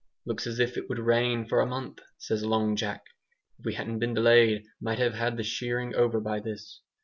[0.25, 3.03] "Looks as if it would rain for a month," says Long Jack.
[3.59, 6.81] "If we hadn't been delayed might have had the shearing over by this."